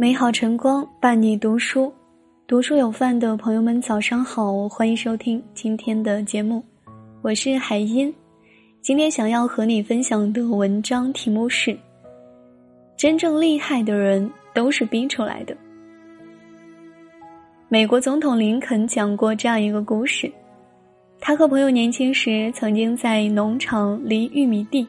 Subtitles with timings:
[0.00, 1.92] 美好晨光伴你读书，
[2.46, 6.62] 读书有饭的朋友们早上好，欢迎收听今天的节目，
[7.20, 8.14] 我是海音。
[8.80, 11.76] 今天想要和你分享的文章题目是：
[12.96, 15.56] 真正厉害的人都是逼出来的。
[17.68, 20.30] 美国总统林肯讲过这样一个故事，
[21.18, 24.86] 他和朋友年轻时曾经在农场犁玉米地。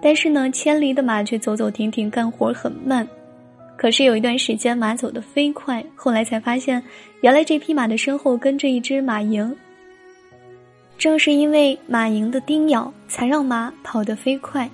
[0.00, 3.04] 但是呢，牵犁的马却走走停停，干活很慢。
[3.76, 5.84] 可是有一段时间，马走得飞快。
[5.94, 6.82] 后来才发现，
[7.20, 9.54] 原来这匹马的身后跟着一只马蝇。
[10.96, 14.68] 正是因为马蝇的叮咬，才让马跑得飞快。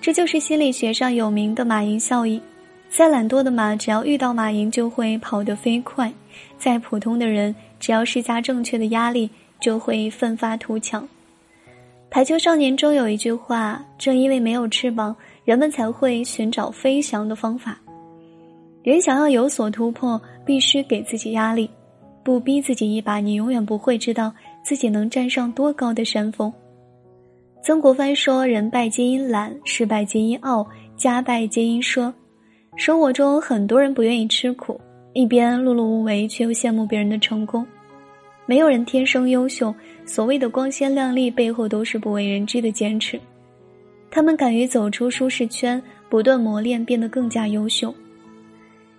[0.00, 2.40] 这就是心理学上有名的马蝇效应。
[2.88, 6.08] 再懒惰的马，只要遇到马蝇，就会跑得飞快；
[6.58, 9.28] 再普通的人，只要施加正确的压力，
[9.60, 11.06] 就会奋发图强。
[12.08, 17.78] 排球少年中有一句话：“正因为没有翅膀，人们才会寻找飞翔的方法。”
[18.86, 21.68] 人想要有所突破，必须给自己压力，
[22.22, 26.52] 不逼自己一把，你永远不会知道自己能站上多高的山峰。
[27.64, 30.64] 曾国藩说：“人败皆因懒，事败皆因傲，
[30.96, 32.12] 家败皆因奢。”
[32.78, 34.80] 生活中很多人不愿意吃苦，
[35.14, 37.66] 一边碌碌无为，却又羡慕别人的成功。
[38.46, 43.18] 没有人天生优秀，所谓的光鲜亮丽背后都是不为人知的坚持。
[44.12, 47.92] 他们敢于走出舒适圈，不断磨练，变得更加优秀。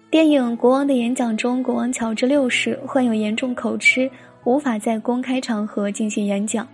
[0.10, 4.10] 电影《国王的演讲》中，国王乔治六世患有严重口吃，
[4.46, 6.66] 无法在公开场合进行演讲。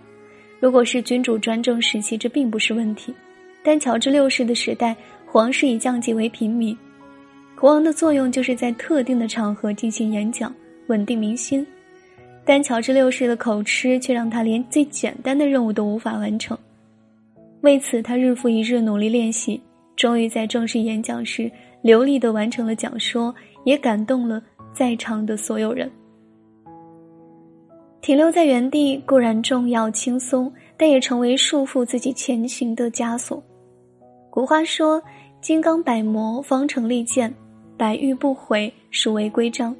[0.60, 3.12] 如果是君主专政时期，这并不是问题，
[3.64, 4.94] 但乔治六世的时代，
[5.26, 6.76] 皇室以降级为平民，
[7.56, 10.54] 国王的作用就是在特定的场合进行演讲，
[10.86, 11.66] 稳定民心。
[12.44, 16.56] 但乔治六世的口吃却让他连最简单的任务都无法完成。
[17.62, 19.60] 为此，他日复一日努力练习，
[19.96, 21.50] 终于在正式演讲时
[21.82, 24.42] 流利的完成了讲说，也感动了
[24.72, 25.90] 在场的所有人。
[28.00, 33.42] 停留在原地固然重要轻松，但也成为束缚自己前行的枷锁。
[34.30, 35.02] 古话说
[35.40, 37.30] ：“金刚百磨，方成利剑；
[37.78, 39.74] 百玉不毁，殊为规章。”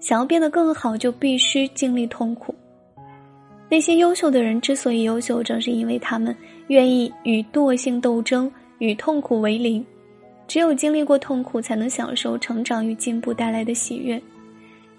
[0.00, 2.54] 想要变得更好，就必须经历痛苦。
[3.68, 6.34] 那些优秀的人之所以优秀，正是因为他们
[6.68, 9.86] 愿意与惰性斗争，与痛苦为邻。
[10.48, 14.20] 只有经历过痛苦，才能享受成长与进步带来的喜悦。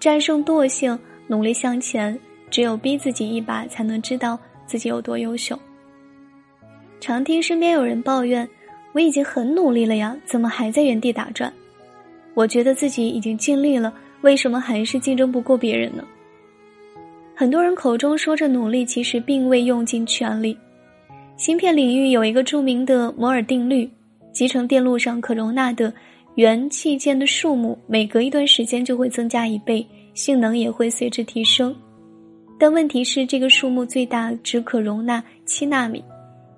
[0.00, 2.18] 战胜惰性，努力向前。
[2.50, 5.58] 只有逼自己一把，才能知道自己有多优秀。
[7.00, 8.46] 常听身边有人抱怨
[8.92, 11.52] ：“我已经很努力了呀，怎么还在原地打转？”
[12.34, 13.92] 我觉得自己已经尽力了。
[14.20, 16.04] 为什么还是竞争不过别人呢？
[17.34, 20.56] 很多人口中说着努力，其实并未用尽全力。
[21.36, 23.88] 芯片领域有一个著名的摩尔定律：
[24.32, 25.92] 集成电路上可容纳的
[26.36, 29.84] 元器件的数目，每隔一段时间就会增加一倍，
[30.14, 31.74] 性能也会随之提升。
[32.58, 36.02] 但问题是，这个数目最大只可容纳七纳米。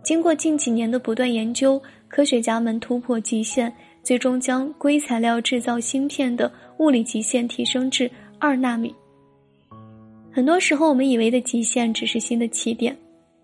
[0.02, 3.72] 经过近几年的不断研究，科学家们突破极限。
[4.02, 8.94] 最终将硅材料制造芯片的物理极限提升至二纳米。
[10.30, 12.94] 很多时候，我们以为的极限只是新的起点，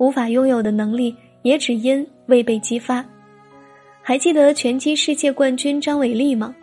[0.01, 3.05] 无法拥有的能力也只因未被激发。
[4.01, 6.55] 还记得拳击世界冠军张伟丽吗？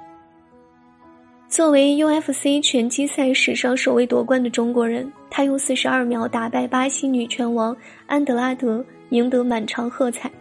[1.48, 7.78] 作为 UFC 拳击赛史上首位夺冠的中国人，他用四十二秒打败巴西女拳王
[8.08, 10.32] 安德拉德，赢得满场喝彩。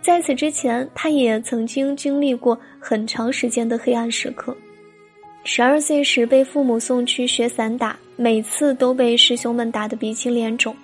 [0.00, 4.56] 在此之前，他也曾经经历过很长时间的黑暗时刻。
[5.42, 10.74] 十二岁时被父母送去学散打，每次都被师兄们打得鼻青脸肿。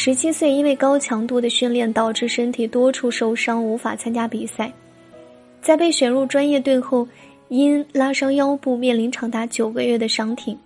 [0.00, 4.72] 十七岁因为高强度的训练导致身体多处受伤，无法参加比赛。
[5.60, 7.04] 在被选入专业队后，
[7.48, 10.56] 因拉伤腰部，面临长达九个月的伤停。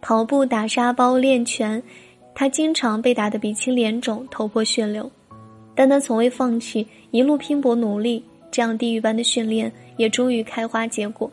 [0.00, 1.82] 跑步、打沙包、练拳，
[2.36, 5.10] 他经常被打得鼻青脸肿、头破血流。
[5.74, 11.28] 但他从未放弃，一路拼搏努力，这样地狱般的训练也终于开花结果。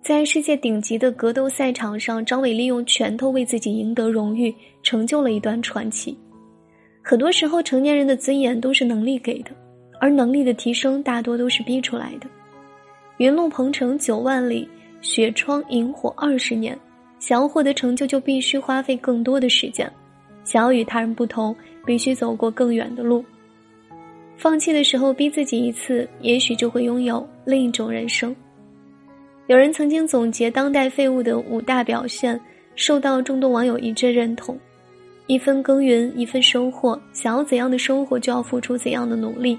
[0.00, 6.16] 在世界顶级的格斗赛场上，张伟利用拳头为自己赢得荣誉，成就了一段传奇。
[7.02, 9.50] 很多时候，成年人的尊严都是能力给的，
[10.00, 12.26] 而能力的提升大多都是逼出来的。
[13.16, 14.68] 云路鹏程九万里，
[15.00, 16.78] 雪窗萤火二十年。
[17.18, 19.88] 想要获得成就，就必须花费更多的时间；
[20.44, 21.54] 想要与他人不同，
[21.84, 23.24] 必须走过更远的路。
[24.36, 28.34] 放弃的时候，逼自己一次，也许就会拥有另一种人生。
[29.48, 32.40] 有人曾经总结当代废物的五大表现，
[32.76, 34.56] 受到众多网友一致认同：
[35.28, 39.58] 一分耕耘一分收获，想要怎样的生活，就要付出怎样的努力。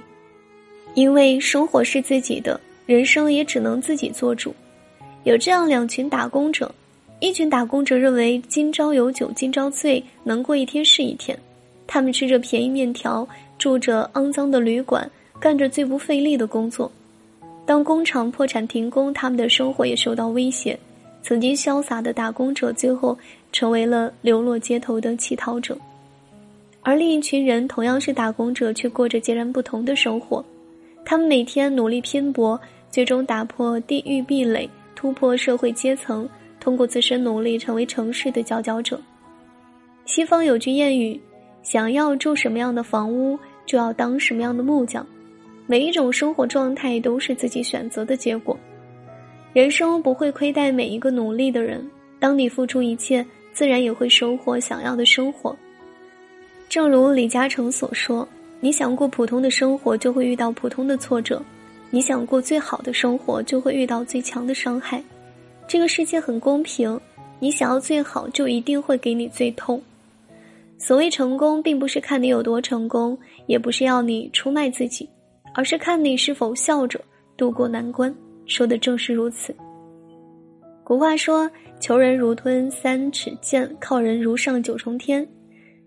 [0.95, 4.54] 因为生活是自己的，人生也只能自己做主。
[5.25, 6.74] 有这样两群打工者，
[7.19, 11.38] 一群打工者认为今朝有酒今朝醉，能过一天是一天。
[11.86, 13.27] 他们吃着便宜面条，
[13.60, 15.07] 住着肮脏的旅馆，
[15.39, 16.92] 干着最不费力的工作。
[17.68, 20.77] 当工厂破产停工，他们的生活也受到威胁。
[21.21, 23.18] 曾经潇洒的打工者，最后
[23.51, 25.77] 成为了流落街头的乞讨者。
[26.81, 30.44] 而另一群人同样是打工者，却过着截然不同的生活。
[31.06, 36.27] 他们每天努力拼搏，最终打破地域壁垒，突破社会阶层，
[36.60, 39.00] 通过自身努力成为城市的佼佼者。
[40.06, 41.19] 西方有句谚语
[41.62, 45.06] ：“想要住什么样的房屋，就要当什么样的木匠。”
[45.68, 48.57] 每一种生活状态都是自己选择的结果。
[49.51, 51.86] 人生不会亏待每一个努力的人。
[52.19, 55.56] 当你付出一切，自然也会收获想要的生活。
[56.68, 58.28] 正如李嘉诚所说
[58.62, 61.42] ：“你想过普通的生活，就会遇到普通的挫折；
[61.90, 65.04] 你想过最好的生活，就会遇到最强的伤害。
[65.68, 67.00] 这个世界很公平，
[67.40, 69.81] 你想要最好，就一定会给你最痛。
[70.78, 73.18] 所谓成功，并不是看你有多成功，
[73.48, 75.10] 也不是要你出卖自己，
[75.56, 77.02] 而是看你是否笑着
[77.36, 78.13] 度过难关。
[78.50, 79.56] 说的正是如此。
[80.84, 81.50] 古话说
[81.80, 85.25] ：“求人如吞三尺剑，靠人如上九重天。”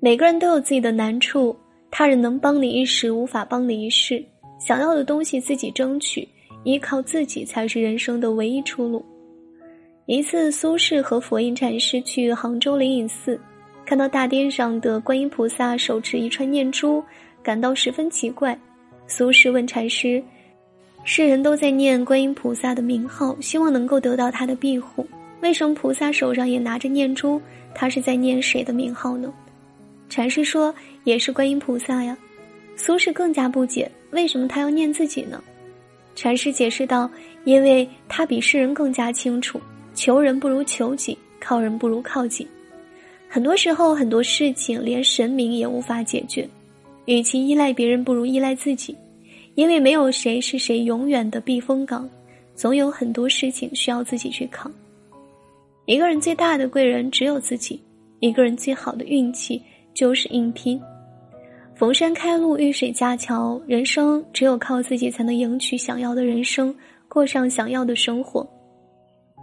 [0.00, 1.54] 每个人都有自己的难处，
[1.90, 4.24] 他人能帮你一时，无法帮你一世。
[4.58, 6.26] 想要的东西自己争取，
[6.64, 9.04] 依靠自己才是人生的唯一出路。
[10.06, 13.40] 一次，苏轼和佛印禅师去杭州灵隐寺，
[13.84, 17.02] 看到大殿上的观音菩萨手持一串念珠，
[17.42, 18.58] 感到十分奇怪。
[19.06, 20.22] 苏轼问禅师
[21.04, 25.06] ：“世人都在念观音菩萨的名号，希望能够得到他的庇护，
[25.40, 27.40] 为什么菩萨手上也拿着念珠？
[27.74, 29.32] 他是在念谁的名号呢？”
[30.08, 32.16] 禅师说：“也是观音菩萨呀。”
[32.76, 35.42] 苏轼更加不解，为什么他要念自己呢？
[36.14, 37.10] 禅师解释道
[37.44, 39.60] ：“因为他比世人更加清楚，
[39.94, 42.46] 求人不如求己，靠人不如靠己。
[43.28, 46.48] 很多时候，很多事情连神明也无法解决，
[47.06, 48.94] 与其依赖别人，不如依赖自己。
[49.54, 52.08] 因为没有谁是谁永远的避风港，
[52.54, 54.72] 总有很多事情需要自己去扛。
[55.86, 57.82] 一个人最大的贵人只有自己，
[58.20, 59.62] 一个人最好的运气。”
[59.94, 60.80] 就是硬拼，
[61.74, 63.60] 逢山开路，遇水架桥。
[63.66, 66.74] 人生只有靠自己，才能赢取想要的人生，
[67.08, 68.48] 过上想要的生活。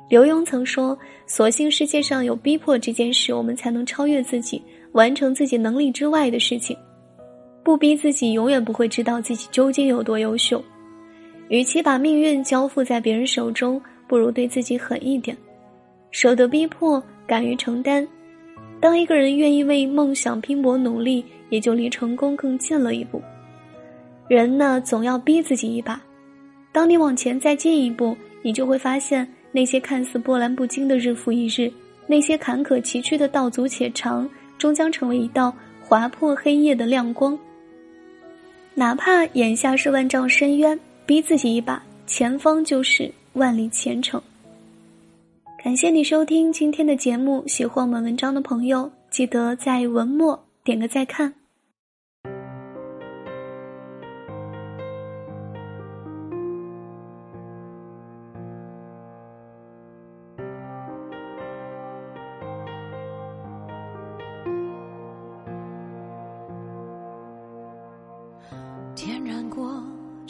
[0.09, 0.97] 刘墉曾说
[1.29, 4.59] ：“所幸世界上有逼迫这件事，我们才能超越自己，
[4.93, 6.75] 完成自己能力之外的事情。
[7.63, 10.63] 不逼自己，永远不会知道自己究竟有多优秀。
[11.49, 15.35] 与其把命运交付在别人手中，不如对自己狠一点，
[16.11, 18.07] 舍得逼迫，敢于承担。”
[18.79, 23.21] 当一个人愿意为梦想拼搏努力，也就离成功更近了一步。
[24.27, 26.01] 人呢，总要逼自己一把。
[26.71, 31.69] 当你往前再进一步，你就会发现，那些看似波澜不惊的日复一日，
[32.07, 37.37] 那些坎坷崎岖的道阻且长，终将成为一道划破黑夜的亮光。
[38.79, 44.23] 哪怕眼下是万丈深渊，逼自己一把，前方就是万里前程。
[45.61, 51.33] 感谢你收听今天的节目，喜欢我们文章的朋友，记得在文末点个再看。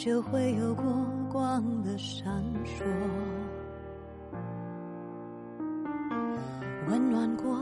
[0.02, 0.82] 就会有过
[1.30, 2.32] 光的闪
[2.64, 2.82] 烁。
[6.88, 7.60] 温暖过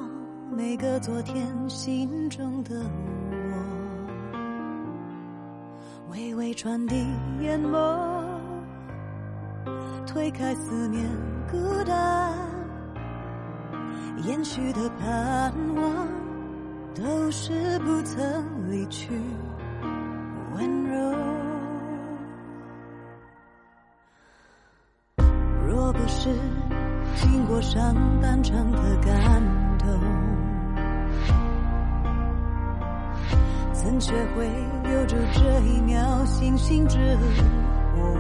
[0.48, 2.80] 每个昨天心中的
[3.32, 3.56] 我，
[6.12, 7.08] 微微传递
[7.40, 8.22] 眼眸，
[10.06, 11.04] 推开思念
[11.50, 12.32] 孤单，
[14.22, 16.06] 延续的盼望
[16.94, 19.10] 都是不曾离去
[20.54, 21.47] 温柔。
[26.08, 26.30] 是。
[27.16, 29.42] 经过上半场的感
[29.78, 29.88] 动，
[33.72, 34.48] 怎学会
[34.84, 38.16] 留住这一秒星星之火？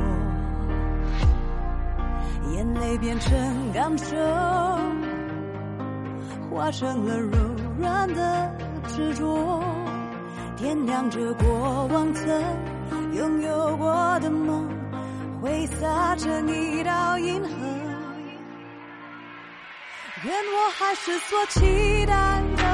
[2.52, 4.16] 眼泪变成感受，
[6.50, 7.38] 化成了柔
[7.78, 8.50] 软的
[8.88, 9.62] 执着，
[10.56, 12.26] 点亮着过往曾
[13.14, 14.66] 拥有过的梦，
[15.40, 17.48] 挥洒成一道银河。
[20.24, 22.12] 愿我还是所期待
[22.56, 22.64] 的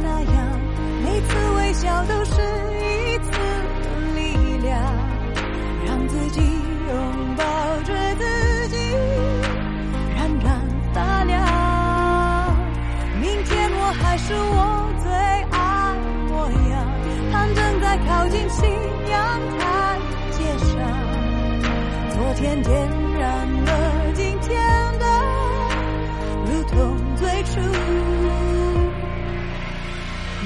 [0.00, 0.60] 那样，
[1.02, 2.30] 每次微笑都是
[2.78, 3.30] 一次
[4.14, 4.80] 力量，
[5.84, 7.42] 让自己拥抱
[7.82, 8.76] 着自己，
[10.14, 10.62] 冉冉
[10.94, 12.56] 发亮。
[13.20, 15.10] 明天我还是我最
[15.50, 15.92] 爱
[16.28, 16.86] 模样，
[17.32, 18.70] 攀登在靠近信
[19.10, 19.98] 阳台
[20.30, 20.70] 阶上，
[22.10, 22.88] 昨天点
[23.18, 23.24] 燃
[23.64, 24.65] 了今天。
[26.76, 27.60] 用最初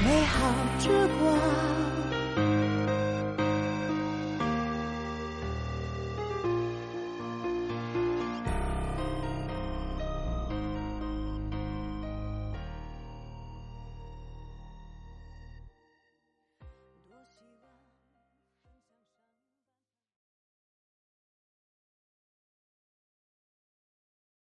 [0.05, 1.80] 美好之光。